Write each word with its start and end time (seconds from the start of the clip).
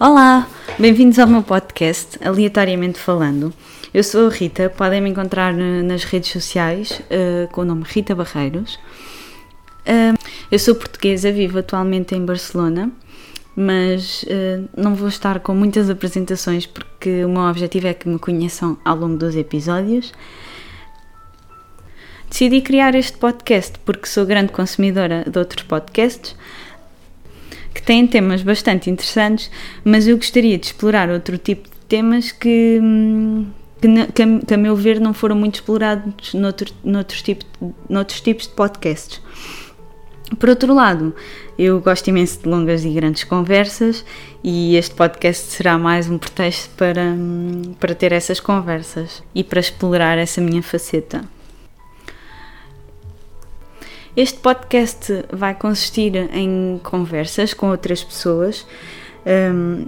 Olá, 0.00 0.48
bem-vindos 0.78 1.18
ao 1.18 1.26
meu 1.26 1.42
podcast, 1.42 2.20
Aleatoriamente 2.24 3.00
Falando. 3.00 3.52
Eu 3.92 4.04
sou 4.04 4.28
a 4.28 4.30
Rita, 4.30 4.70
podem 4.70 5.00
me 5.00 5.10
encontrar 5.10 5.52
nas 5.52 6.04
redes 6.04 6.30
sociais 6.30 7.02
uh, 7.10 7.48
com 7.50 7.62
o 7.62 7.64
nome 7.64 7.82
Rita 7.84 8.14
Barreiros. 8.14 8.76
Uh, 9.84 10.16
eu 10.52 10.58
sou 10.60 10.76
portuguesa, 10.76 11.32
vivo 11.32 11.58
atualmente 11.58 12.14
em 12.14 12.24
Barcelona, 12.24 12.92
mas 13.56 14.22
uh, 14.22 14.68
não 14.76 14.94
vou 14.94 15.08
estar 15.08 15.40
com 15.40 15.52
muitas 15.52 15.90
apresentações 15.90 16.64
porque 16.64 17.24
o 17.24 17.28
meu 17.28 17.42
objetivo 17.42 17.88
é 17.88 17.92
que 17.92 18.08
me 18.08 18.20
conheçam 18.20 18.78
ao 18.84 18.96
longo 18.96 19.16
dos 19.16 19.34
episódios. 19.34 20.12
Decidi 22.30 22.60
criar 22.60 22.94
este 22.94 23.18
podcast 23.18 23.76
porque 23.84 24.06
sou 24.06 24.24
grande 24.24 24.52
consumidora 24.52 25.24
de 25.28 25.36
outros 25.36 25.64
podcasts 25.64 26.36
que 27.78 27.82
têm 27.84 28.08
temas 28.08 28.42
bastante 28.42 28.90
interessantes, 28.90 29.48
mas 29.84 30.08
eu 30.08 30.16
gostaria 30.16 30.58
de 30.58 30.66
explorar 30.66 31.08
outro 31.10 31.38
tipo 31.38 31.68
de 31.68 31.76
temas 31.88 32.32
que, 32.32 32.80
que, 33.80 34.40
que 34.44 34.54
a 34.54 34.56
meu 34.56 34.74
ver 34.74 34.98
não 34.98 35.14
foram 35.14 35.36
muito 35.36 35.54
explorados 35.54 36.34
noutro, 36.34 36.74
noutros, 36.82 37.22
tipo, 37.22 37.44
noutros 37.88 38.20
tipos 38.20 38.48
de 38.48 38.54
podcasts. 38.54 39.22
Por 40.40 40.48
outro 40.48 40.74
lado, 40.74 41.14
eu 41.56 41.80
gosto 41.80 42.08
imenso 42.08 42.42
de 42.42 42.48
longas 42.48 42.84
e 42.84 42.90
grandes 42.90 43.22
conversas 43.22 44.04
e 44.42 44.74
este 44.74 44.96
podcast 44.96 45.52
será 45.52 45.78
mais 45.78 46.10
um 46.10 46.18
pretexto 46.18 46.70
para, 46.76 47.00
hum, 47.00 47.74
para 47.78 47.94
ter 47.94 48.10
essas 48.10 48.40
conversas 48.40 49.22
e 49.32 49.44
para 49.44 49.60
explorar 49.60 50.18
essa 50.18 50.40
minha 50.40 50.64
faceta. 50.64 51.22
Este 54.18 54.40
podcast 54.40 55.26
vai 55.32 55.54
consistir 55.54 56.16
em 56.34 56.80
conversas 56.82 57.54
com 57.54 57.70
outras 57.70 58.02
pessoas. 58.02 58.66
Um, 59.24 59.86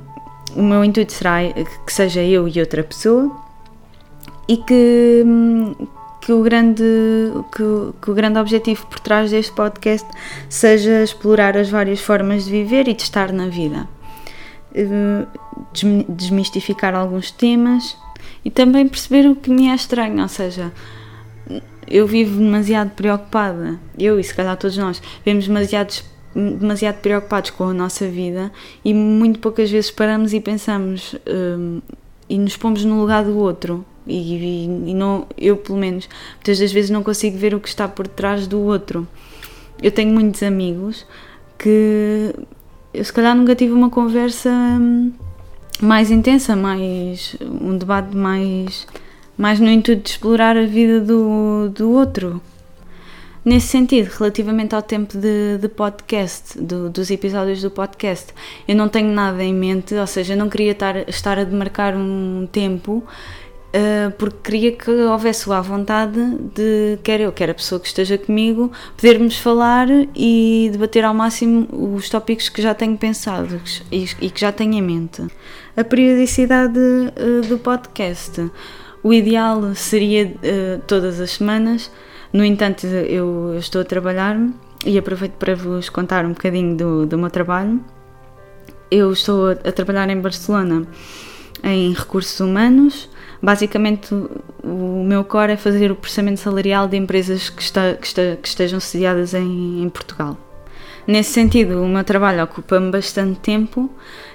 o 0.54 0.62
meu 0.62 0.84
intuito 0.84 1.12
será 1.12 1.38
que 1.84 1.92
seja 1.92 2.22
eu 2.22 2.46
e 2.46 2.60
outra 2.60 2.84
pessoa 2.84 3.36
e 4.46 4.56
que, 4.56 5.24
hum, 5.26 5.74
que, 6.20 6.32
o, 6.32 6.45
grande, 6.45 6.84
que, 7.52 7.64
que 8.00 8.10
o 8.12 8.14
grande 8.14 8.38
objetivo 8.38 8.87
por 8.87 9.00
trás 9.00 9.32
deste 9.32 9.50
podcast 9.50 10.09
seja 10.48 11.02
explorar 11.02 11.56
as 11.56 11.68
várias 11.68 11.98
formas 11.98 12.44
de 12.44 12.52
viver 12.52 12.87
e 12.87 12.94
de 12.94 13.02
estar 13.02 13.32
na 13.32 13.48
vida. 13.48 13.88
Hum, 14.76 15.26
desmistificar 16.09 16.94
alguns 16.94 17.32
temas 17.32 17.98
e 18.44 18.50
também 18.50 18.87
perceber 18.87 19.28
o 19.28 19.34
que 19.34 19.50
me 19.50 19.70
é 19.70 19.74
estranho, 19.74 20.22
ou 20.22 20.28
seja, 20.28 20.72
eu 21.87 22.06
vivo 22.06 22.38
demasiado 22.38 22.90
preocupada, 22.90 23.79
eu 23.98 24.18
e 24.18 24.24
se 24.24 24.34
calhar 24.34 24.56
todos 24.56 24.76
nós, 24.76 25.02
vivemos 25.24 25.46
demasiados, 25.46 26.04
demasiado 26.34 27.01
preocupados 27.01 27.51
com 27.51 27.65
a 27.65 27.74
nossa 27.74 28.06
vida 28.06 28.52
e 28.84 28.95
muito 28.95 29.40
poucas 29.40 29.71
vezes 29.71 29.90
paramos 29.90 30.32
e 30.32 30.40
pensamos 30.40 31.16
um, 31.26 31.80
e 32.28 32.38
nos 32.38 32.56
pomos 32.56 32.84
no 32.84 33.01
lugar 33.01 33.24
do 33.24 33.37
outro. 33.37 33.84
E, 34.06 34.15
e, 34.15 34.65
e, 34.90 34.95
não, 34.95 35.26
eu, 35.37 35.56
pelo 35.56 35.78
menos, 35.78 36.09
muitas 36.37 36.59
das 36.59 36.73
vezes 36.73 36.90
não 36.90 37.02
consigo 37.02 37.37
ver 37.37 37.54
o 37.54 37.60
que 37.60 37.68
está 37.68 37.87
por 37.87 38.06
trás 38.06 38.46
do 38.46 38.60
outro. 38.60 39.06
Eu 39.82 39.90
tenho 39.90 40.12
muitos 40.12 40.43
amigos 40.43 41.06
que 41.59 42.34
eu, 42.95 43.04
se 43.04 43.12
calhar, 43.12 43.37
nunca 43.37 43.54
tive 43.54 43.73
uma 43.73 43.90
conversa 43.90 44.51
hum, 44.51 45.12
mais 45.80 46.10
intensa, 46.10 46.56
mais 46.56 47.37
um 47.40 47.76
debate 47.76 48.16
mais 48.16 48.87
mais 49.41 49.59
no 49.59 49.71
intuito 49.71 50.02
de 50.02 50.10
explorar 50.10 50.55
a 50.55 50.66
vida 50.66 51.01
do, 51.01 51.71
do 51.71 51.91
outro. 51.93 52.43
Nesse 53.43 53.69
sentido, 53.69 54.09
relativamente 54.19 54.74
ao 54.74 54.83
tempo 54.83 55.16
de, 55.16 55.57
de 55.57 55.66
podcast, 55.66 56.60
do, 56.60 56.91
dos 56.91 57.10
episódios 57.10 57.63
do 57.63 57.71
podcast, 57.71 58.35
eu 58.68 58.77
não 58.77 58.87
tenho 58.87 59.11
nada 59.11 59.43
em 59.43 59.55
mente, 59.55 59.95
ou 59.95 60.07
seja, 60.07 60.35
eu 60.35 60.37
não 60.37 60.51
queria 60.51 60.73
estar, 60.73 61.09
estar 61.09 61.38
a 61.38 61.45
demarcar 61.45 61.96
um 61.96 62.46
tempo, 62.52 63.02
uh, 63.02 64.11
porque 64.19 64.37
queria 64.44 64.72
que 64.72 64.91
houvesse 64.91 65.50
a 65.50 65.62
vontade 65.62 66.21
de, 66.55 66.99
quer 67.03 67.22
eu, 67.22 67.33
quer 67.33 67.49
a 67.49 67.55
pessoa 67.55 67.81
que 67.81 67.87
esteja 67.87 68.19
comigo, 68.19 68.71
podermos 68.95 69.39
falar 69.39 69.89
e 70.15 70.69
debater 70.71 71.03
ao 71.03 71.15
máximo 71.15 71.67
os 71.73 72.11
tópicos 72.11 72.50
que 72.50 72.61
já 72.61 72.75
tenho 72.75 72.99
pensados 72.99 73.83
e, 73.91 74.05
e 74.21 74.29
que 74.29 74.43
já 74.43 74.53
tenho 74.53 74.75
em 74.75 74.83
mente. 74.83 75.27
A 75.75 75.83
periodicidade 75.83 76.79
uh, 76.79 77.41
do 77.49 77.56
podcast. 77.56 78.50
O 79.03 79.12
ideal 79.12 79.75
seria 79.75 80.27
uh, 80.27 80.83
todas 80.87 81.21
as 81.21 81.33
semanas, 81.33 81.91
no 82.33 82.44
entanto, 82.44 82.87
eu, 82.87 83.56
estou 83.59 83.83
a 83.83 83.84
trabalhar 83.84 84.38
e 84.87 84.97
aproveito 84.97 85.33
para 85.33 85.55
vos 85.55 85.88
contar 85.88 86.25
um 86.25 86.31
bocadinho 86.31 86.77
do, 86.77 87.06
do 87.06 87.19
meu 87.19 87.28
trabalho. 87.28 87.81
Eu 88.91 89.12
estou 89.12 89.49
a, 89.49 89.53
a 89.53 89.72
trabalhar 89.72 90.09
em 90.09 90.21
Barcelona 90.21 90.87
em 91.62 91.93
recursos 91.93 92.38
humanos. 92.38 93.09
Basicamente, 93.43 94.15
o 94.62 95.05
meu 95.05 95.25
core 95.25 95.53
é 95.53 95.56
fazer 95.56 95.91
o 95.91 95.97
processamento 95.97 96.41
salarial 96.41 96.87
de 96.87 96.97
empresas 96.97 97.50
que, 97.50 97.62
está, 97.62 97.94
que, 97.94 98.06
está, 98.06 98.37
que 98.41 98.47
estejam 98.47 98.78
sediadas 98.78 99.34
em, 99.34 99.82
em 99.82 99.88
Portugal. 99.88 100.38
Nesse 101.06 101.32
sentido, 101.32 101.82
o 101.82 101.88
meu 101.88 102.05
trabalho 102.05 102.44
ocupa-me 102.44 102.93
bastante 102.93 103.41
tempo 103.41 103.91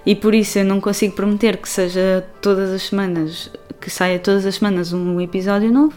e 0.05 0.15
por 0.15 0.33
isso 0.33 0.59
eu 0.59 0.65
não 0.65 0.81
consigo 0.81 1.15
prometer 1.15 1.57
que 1.57 1.69
seja 1.69 2.25
todas 2.41 2.71
as 2.71 2.81
semanas 2.83 3.49
que 3.85 3.91
saia 3.91 4.17
todas 4.17 4.47
as 4.47 4.55
semanas 4.55 4.91
um 4.93 5.21
episódio 5.21 5.71
novo, 5.71 5.93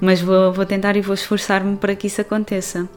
mas 0.00 0.18
vou, 0.18 0.50
vou 0.50 0.64
tentar 0.64 0.96
e 0.96 1.02
vou 1.02 1.12
esforçar-me 1.12 1.76
para 1.76 1.94
que 1.94 2.06
isso 2.06 2.22
aconteça. 2.22 2.88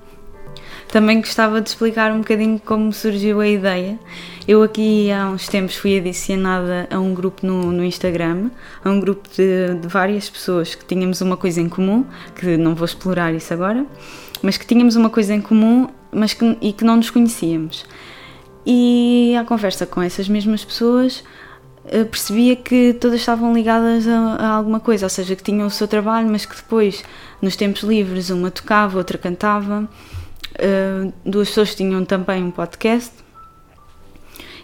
Também 0.88 1.20
gostava 1.20 1.60
de 1.60 1.68
explicar 1.68 2.14
um 2.14 2.20
bocadinho 2.20 2.58
como 2.58 2.94
surgiu 2.94 3.42
a 3.42 3.48
ideia. 3.48 4.00
Eu 4.48 4.64
aqui 4.64 5.12
há 5.12 5.28
uns 5.28 5.50
tempos 5.50 5.76
fui 5.76 5.98
adicionada 5.98 6.88
a 6.90 6.98
um 6.98 7.14
grupo 7.14 7.46
no, 7.46 7.74
no 7.74 7.84
Instagram, 7.84 8.50
a 8.86 8.90
um 8.90 9.02
grupo 9.02 9.28
de, 9.36 9.76
de, 9.82 9.88
várias 9.90 10.30
pessoas 10.30 10.76
que 10.76 10.86
tínhamos 10.86 11.20
uma 11.20 11.36
coisa 11.36 11.60
em 11.60 11.68
comum, 11.68 12.06
que 12.34 12.56
não 12.56 12.74
vou 12.74 12.86
explorar 12.86 13.34
isso 13.34 13.54
agora, 13.54 13.86
mas 14.42 14.56
que 14.56 14.66
tínhamos 14.66 14.96
uma 14.96 15.10
coisa 15.10 15.34
em 15.34 15.42
comum 15.42 15.90
mas 16.10 16.34
que, 16.34 16.58
e 16.62 16.72
que 16.72 16.86
não 16.86 16.96
nos 16.96 17.10
conhecíamos. 17.10 17.86
E 18.66 19.36
à 19.38 19.44
conversa 19.44 19.86
com 19.86 20.02
essas 20.02 20.30
mesmas 20.30 20.64
pessoas 20.64 21.22
percebia 22.10 22.56
que 22.56 22.94
todas 22.94 23.20
estavam 23.20 23.54
ligadas 23.54 24.08
a, 24.08 24.36
a, 24.36 24.48
alguma 24.50 24.80
coisa, 24.80 25.06
ou 25.06 25.10
seja, 25.10 25.36
que 25.36 25.44
tinham 25.44 25.68
o 25.68 25.72
seu 25.72 25.88
trabalho, 25.88 26.30
mas 26.30 26.46
que 26.46 26.56
depois, 26.56 27.04
nos 27.42 27.56
tempos 27.56 27.84
livres, 27.84 28.30
uma 28.30 28.52
tocava, 28.52 28.98
outra 28.98 29.18
cantava, 29.18 29.90
uh, 30.56 31.14
duas 31.26 31.50
pessoas 31.50 31.76
tinham 31.76 32.06
também 32.06 32.44
um 32.44 32.52
podcast. 32.52 33.12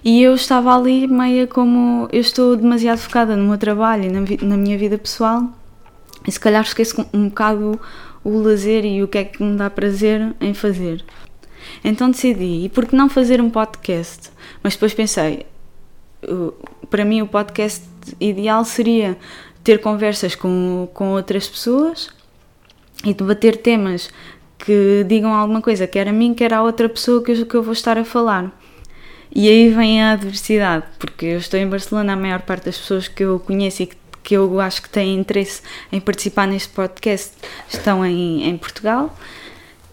E 0.03 0.22
eu 0.22 0.35
estava 0.35 0.75
ali 0.75 1.07
meia 1.07 1.47
como 1.47 2.07
eu 2.11 2.22
estou 2.22 2.55
demasiado 2.55 3.00
focada 3.00 3.35
no 3.35 3.47
meu 3.49 3.57
trabalho 3.57 4.05
e 4.05 4.09
na, 4.09 4.22
na 4.44 4.57
minha 4.57 4.78
vida 4.78 4.97
pessoal, 4.97 5.44
e 6.25 6.31
se 6.31 6.39
calhar 6.39 6.61
esqueço 6.61 7.05
um 7.13 7.29
bocado 7.29 7.79
o 8.23 8.41
lazer 8.41 8.85
e 8.85 9.01
o 9.01 9.07
que 9.07 9.17
é 9.17 9.23
que 9.23 9.41
me 9.41 9.57
dá 9.57 9.69
prazer 9.69 10.35
em 10.39 10.53
fazer. 10.53 11.03
Então 11.84 12.11
decidi, 12.11 12.66
e 12.66 12.69
por 12.69 12.85
que 12.85 12.95
não 12.95 13.09
fazer 13.09 13.41
um 13.41 13.49
podcast? 13.49 14.29
Mas 14.61 14.73
depois 14.73 14.94
pensei, 14.94 15.45
para 16.89 17.05
mim 17.05 17.22
o 17.22 17.28
podcast 17.28 17.83
ideal 18.19 18.63
seria 18.66 19.17
ter 19.63 19.79
conversas 19.79 20.35
com, 20.35 20.88
com 20.94 21.11
outras 21.11 21.47
pessoas 21.47 22.09
e 23.03 23.13
debater 23.13 23.57
temas 23.57 24.09
que 24.57 25.05
digam 25.07 25.33
alguma 25.33 25.61
coisa, 25.61 25.85
quer 25.85 26.07
a 26.07 26.13
mim, 26.13 26.33
quer 26.33 26.53
a 26.53 26.63
outra 26.63 26.89
pessoa 26.89 27.23
que 27.23 27.31
eu, 27.31 27.45
que 27.45 27.55
eu 27.55 27.63
vou 27.63 27.73
estar 27.73 27.97
a 27.97 28.03
falar. 28.03 28.51
E 29.33 29.47
aí 29.47 29.69
vem 29.69 30.01
a 30.01 30.13
adversidade, 30.13 30.85
porque 30.97 31.25
eu 31.25 31.38
estou 31.38 31.59
em 31.59 31.67
Barcelona, 31.67 32.13
a 32.13 32.16
maior 32.16 32.41
parte 32.41 32.66
das 32.66 32.78
pessoas 32.78 33.07
que 33.07 33.23
eu 33.23 33.39
conheço 33.39 33.84
e 33.84 33.88
que, 33.88 33.97
que 34.23 34.34
eu 34.35 34.59
acho 34.59 34.81
que 34.81 34.89
têm 34.89 35.16
interesse 35.16 35.61
em 35.91 35.99
participar 35.99 36.47
neste 36.47 36.69
podcast 36.69 37.34
estão 37.69 38.05
em, 38.05 38.47
em 38.47 38.57
Portugal. 38.57 39.16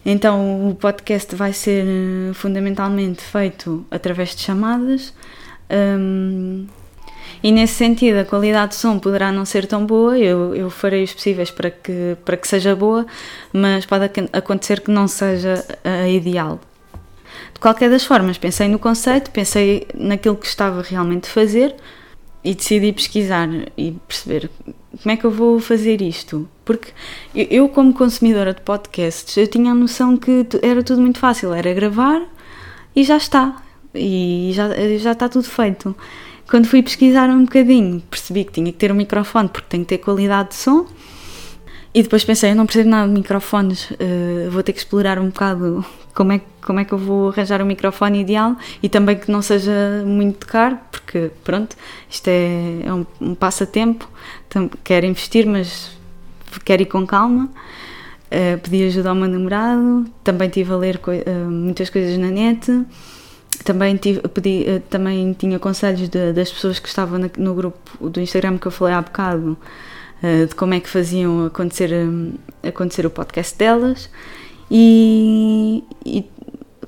Então 0.05 0.69
o 0.69 0.75
podcast 0.75 1.35
vai 1.35 1.51
ser 1.51 1.83
eh, 1.85 2.33
fundamentalmente 2.33 3.21
feito 3.23 3.85
através 3.89 4.35
de 4.35 4.41
chamadas 4.41 5.13
um, 5.71 6.67
e 7.43 7.51
nesse 7.51 7.75
sentido, 7.75 8.17
a 8.17 8.25
qualidade 8.25 8.71
de 8.71 8.75
som 8.75 8.97
poderá 8.97 9.31
não 9.31 9.45
ser 9.45 9.67
tão 9.67 9.85
boa, 9.85 10.17
eu, 10.17 10.55
eu 10.55 10.69
farei 10.69 11.03
os 11.03 11.13
possíveis 11.13 11.51
para 11.51 11.69
que, 11.69 12.17
para 12.25 12.37
que 12.37 12.47
seja 12.47 12.75
boa, 12.75 13.05
mas 13.53 13.85
pode 13.85 14.09
acontecer 14.33 14.81
que 14.81 14.89
não 14.89 15.07
seja 15.07 15.63
a 15.83 16.07
ideal. 16.07 16.59
De 17.53 17.59
qualquer 17.59 17.89
das 17.89 18.03
formas, 18.03 18.37
pensei 18.37 18.67
no 18.67 18.79
conceito, 18.79 19.31
pensei 19.31 19.87
naquilo 19.93 20.35
que 20.35 20.47
estava 20.47 20.81
realmente 20.81 21.29
a 21.29 21.31
fazer 21.31 21.75
e 22.43 22.53
decidi 22.53 22.91
pesquisar 22.93 23.49
e 23.77 23.91
perceber 24.07 24.49
como 25.01 25.11
é 25.11 25.17
que 25.17 25.25
eu 25.25 25.31
vou 25.31 25.59
fazer 25.59 26.01
isto. 26.01 26.47
Porque 26.63 26.91
eu, 27.33 27.69
como 27.69 27.93
consumidora 27.93 28.53
de 28.53 28.61
podcasts, 28.61 29.35
eu 29.37 29.47
tinha 29.47 29.71
a 29.71 29.75
noção 29.75 30.17
que 30.17 30.47
era 30.61 30.81
tudo 30.83 31.01
muito 31.01 31.19
fácil, 31.19 31.53
era 31.53 31.73
gravar 31.73 32.21
e 32.95 33.03
já 33.03 33.17
está 33.17 33.61
e 33.95 34.51
já, 34.53 34.69
já 34.97 35.11
está 35.11 35.29
tudo 35.29 35.45
feito. 35.45 35.95
Quando 36.49 36.67
fui 36.67 36.83
pesquisar 36.83 37.29
um 37.29 37.43
bocadinho, 37.43 38.01
percebi 38.09 38.43
que 38.43 38.51
tinha 38.51 38.71
que 38.71 38.77
ter 38.77 38.91
um 38.91 38.95
microfone 38.95 39.49
porque 39.49 39.67
tem 39.67 39.81
que 39.81 39.87
ter 39.87 39.97
qualidade 39.97 40.49
de 40.49 40.55
som 40.55 40.85
E 41.95 42.03
depois 42.03 42.25
pensei, 42.25 42.51
eu 42.51 42.55
não 42.55 42.65
percebo 42.65 42.89
nada 42.89 43.07
de 43.07 43.13
microfones, 43.13 43.89
uh, 43.91 44.51
vou 44.51 44.61
ter 44.61 44.73
que 44.73 44.79
explorar 44.79 45.17
um 45.17 45.27
bocado 45.27 45.83
como 46.13 46.33
é, 46.33 46.41
como 46.61 46.79
é 46.79 46.83
que 46.83 46.93
eu 46.93 46.97
vou 46.97 47.29
arranjar 47.29 47.61
um 47.61 47.65
microfone 47.65 48.19
ideal 48.19 48.57
e 48.83 48.89
também 48.89 49.17
que 49.17 49.31
não 49.31 49.41
seja 49.41 50.03
muito 50.05 50.45
caro, 50.45 50.77
porque 50.91 51.31
pronto, 51.41 51.75
isto 52.09 52.27
é, 52.27 52.81
é 52.83 52.93
um, 52.93 53.05
um, 53.21 53.33
passatempo, 53.33 54.09
quero 54.83 55.05
investir, 55.05 55.47
mas 55.47 55.91
quero 56.65 56.81
ir 56.81 56.87
com 56.87 57.07
calma. 57.07 57.49
Uh, 58.25 58.59
pedi 58.59 58.83
ajuda 58.87 59.09
ao 59.09 59.15
meu 59.15 59.29
namorado, 59.29 60.05
também 60.21 60.49
estive 60.49 60.73
a 60.73 60.75
ler 60.75 60.99
uh, 61.07 61.49
muitas 61.49 61.89
coisas 61.89 62.17
na 62.17 62.29
net, 62.29 62.69
também, 63.63 63.95
tive, 63.97 64.19
pedi, 64.27 64.65
uh, 64.67 64.79
também 64.89 65.33
tinha 65.33 65.59
conselhos 65.59 66.09
de, 66.09 66.33
das 66.33 66.51
pessoas 66.51 66.79
que 66.79 66.87
estavam 66.87 67.19
na, 67.19 67.29
no 67.37 67.53
grupo 67.53 68.09
do 68.09 68.19
Instagram 68.19 68.57
que 68.57 68.67
eu 68.67 68.71
falei 68.71 68.93
há 68.93 69.01
bocado 69.01 69.57
eh, 70.23 70.45
de 70.45 70.55
como 70.55 70.73
é 70.73 70.79
que 70.79 70.89
faziam 70.89 71.45
acontecer, 71.45 71.91
eh, 71.91 72.67
acontecer 72.69 73.05
o 73.05 73.09
podcast 73.09 73.57
delas 73.57 74.09
e, 74.71 75.83
e 76.05 76.25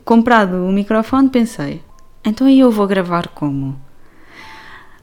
comprado 0.03 0.55
o 0.65 0.71
microfone 0.71 1.29
pensei, 1.29 1.83
então 2.25 2.49
eu 2.49 2.71
vou 2.71 2.87
gravar 2.87 3.27
como? 3.29 3.79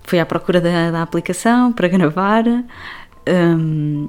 Fui 0.02 0.19
à 0.19 0.26
procura 0.26 0.61
da, 0.61 0.90
da 0.90 1.02
aplicação 1.02 1.72
para 1.72 1.87
gravar. 1.88 2.44
Um, 3.28 4.08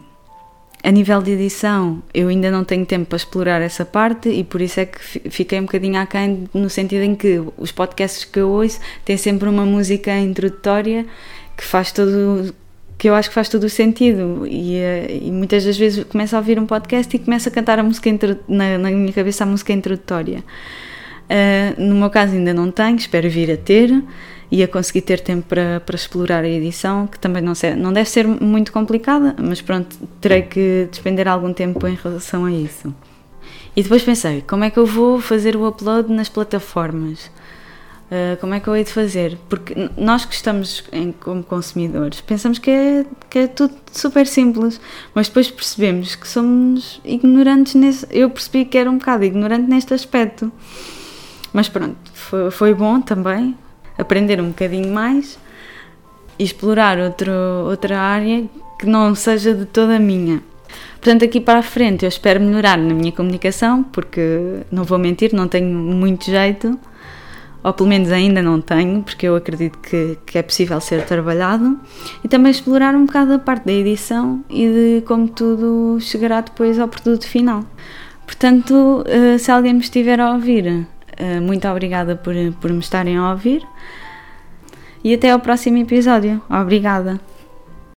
a 0.86 0.92
nível 0.92 1.20
de 1.20 1.32
edição, 1.32 2.04
eu 2.14 2.28
ainda 2.28 2.52
não 2.52 2.64
tenho 2.64 2.86
tempo 2.86 3.08
para 3.08 3.16
explorar 3.16 3.60
essa 3.60 3.84
parte 3.84 4.30
e 4.30 4.44
por 4.44 4.62
isso 4.62 4.80
é 4.80 4.86
que 4.86 5.00
fiquei 5.32 5.60
um 5.60 5.64
bocadinho 5.64 6.00
aquém 6.00 6.48
no 6.54 6.70
sentido 6.70 7.02
em 7.02 7.16
que 7.16 7.42
os 7.58 7.72
podcasts 7.72 8.24
que 8.24 8.40
eu 8.40 8.50
ouço 8.50 8.80
têm 9.04 9.18
sempre 9.18 9.50
uma 9.50 9.66
música 9.66 10.16
introdutória 10.20 11.08
que 11.58 11.64
faz 11.64 11.92
todo 11.92 12.54
que 13.00 13.10
eu 13.10 13.16
acho 13.16 13.30
que 13.30 13.34
faz 13.34 13.50
todo 13.50 13.64
o 13.64 13.70
sentido. 13.70 14.46
E, 14.48 14.76
eh, 14.78 15.20
e, 15.24 15.32
muitas 15.32 15.66
das 15.66 15.76
vezes 15.76 16.04
começo 16.06 16.36
a 16.36 16.40
ouvir 16.40 16.60
um 16.60 16.68
podcast 16.68 17.14
e 17.14 17.20
começo 17.20 17.50
a 17.50 17.52
cantar 17.52 17.80
a 17.80 17.84
música 17.84 18.10
na, 18.48 18.78
na 18.78 18.92
minha 18.92 19.12
cabeça 19.12 19.44
a 19.44 19.48
música 19.48 19.74
introdutória. 19.74 20.44
Uh, 21.26 21.82
no 21.82 21.96
meu 21.96 22.10
caso 22.12 22.34
ainda 22.36 22.54
não 22.54 22.70
tenho, 22.70 22.96
espero 22.96 23.28
vir 23.28 23.52
a 23.52 23.58
ter 23.58 23.92
e 24.56 24.64
a 24.64 24.68
conseguir 24.68 25.02
ter 25.02 25.20
tempo 25.20 25.46
para, 25.48 25.82
para 25.82 25.96
explorar 25.96 26.44
a 26.46 26.48
edição 26.48 27.08
que 27.08 27.20
também 27.20 27.42
não, 27.42 27.54
sei, 27.54 27.76
não 27.76 27.92
deve 27.92 28.10
ser 28.10 28.26
muito 28.26 28.72
complicada 28.72 29.36
mas 29.38 29.62
pronto, 29.62 29.98
terei 30.22 30.44
que 30.44 30.88
despender 30.90 31.28
algum 31.28 31.52
tempo 31.52 31.86
em 31.88 31.96
relação 31.96 32.46
a 32.46 32.52
isso 32.52 32.94
e 33.76 33.84
depois 33.84 34.04
pensei, 34.04 34.42
como 34.48 34.64
é 34.64 34.70
que 34.70 34.80
eu 34.80 34.86
vou 34.86 35.20
fazer 35.20 35.58
o 35.58 35.68
upload 35.68 36.12
nas 36.12 36.30
plataformas 36.30 37.30
Uh, 38.06 38.38
como 38.40 38.54
é 38.54 38.60
que 38.60 38.68
eu 38.68 38.76
hei 38.76 38.84
de 38.84 38.92
fazer? 38.92 39.36
Porque 39.50 39.90
nós 39.98 40.26
que 40.26 40.36
estamos 40.36 40.84
em, 40.92 41.12
como 41.12 41.42
consumidores 41.44 42.22
pensamos 42.22 42.60
que 42.60 42.70
é, 42.70 43.06
que 43.28 43.40
é 43.40 43.48
tudo 43.48 43.74
super 43.92 44.28
simples, 44.28 44.80
mas 45.16 45.28
depois 45.28 45.50
percebemos 45.50 46.14
que 46.16 46.28
somos 46.28 47.02
ignorantes 47.04 47.74
nesse. 47.74 48.06
Eu 48.12 48.30
percebi 48.30 48.64
que 48.66 48.78
era 48.78 48.92
um 48.92 49.00
bocado 49.00 49.24
ignorante 49.24 49.68
neste 49.68 49.92
aspecto. 49.92 50.52
Mas 51.52 51.68
pronto, 51.68 51.98
foi, 52.14 52.52
foi 52.52 52.74
bom 52.76 53.02
também 53.02 53.58
aprender 53.98 54.42
um 54.42 54.50
bocadinho 54.50 54.94
mais 54.94 55.38
e 56.38 56.44
explorar 56.44 57.00
outro, 57.00 57.32
outra 57.68 58.00
área 58.00 58.46
que 58.80 58.86
não 58.86 59.16
seja 59.16 59.54
de 59.54 59.66
toda 59.66 59.96
a 59.96 60.00
minha. 60.00 60.42
Portanto, 60.96 61.24
aqui 61.24 61.40
para 61.40 61.60
a 61.60 61.64
frente 61.64 62.04
eu 62.04 62.10
espero 62.10 62.42
melhorar 62.42 62.78
na 62.78 62.94
minha 62.94 63.12
comunicação, 63.12 63.84
porque 63.84 64.62
não 64.72 64.84
vou 64.84 64.98
mentir, 64.98 65.34
não 65.34 65.48
tenho 65.48 65.68
muito 65.68 66.26
jeito 66.26 66.78
ou 67.66 67.74
pelo 67.74 67.90
menos 67.90 68.12
ainda 68.12 68.44
não 68.44 68.62
tenho, 68.62 69.02
porque 69.02 69.28
eu 69.28 69.36
acredito 69.36 69.80
que, 69.80 70.20
que 70.24 70.38
é 70.38 70.44
possível 70.44 70.80
ser 70.80 71.04
trabalhado, 71.04 71.80
e 72.24 72.28
também 72.28 72.52
explorar 72.52 72.94
um 72.94 73.08
bocado 73.08 73.34
a 73.34 73.40
parte 73.40 73.66
da 73.66 73.74
edição 73.74 74.46
e 74.52 74.68
de 74.68 75.04
como 75.08 75.28
tudo 75.28 75.98
chegará 76.00 76.42
depois 76.42 76.78
ao 76.78 76.88
produto 76.88 77.28
final. 77.28 77.64
Portanto, 78.24 79.04
eh, 79.08 79.40
se 79.40 79.50
alguém 79.50 79.74
me 79.74 79.80
estiver 79.80 80.20
a 80.20 80.34
ouvir, 80.34 80.86
muito 81.42 81.68
obrigada 81.68 82.16
por, 82.16 82.34
por 82.60 82.72
me 82.72 82.80
estarem 82.80 83.18
a 83.18 83.32
ouvir 83.32 83.66
e 85.04 85.14
até 85.14 85.32
ao 85.32 85.40
próximo 85.40 85.78
episódio. 85.78 86.42
Obrigada! 86.50 87.35